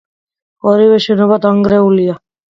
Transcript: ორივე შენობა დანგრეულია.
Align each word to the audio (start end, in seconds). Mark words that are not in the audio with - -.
ორივე 0.69 0.95
შენობა 1.07 1.37
დანგრეულია. 1.43 2.17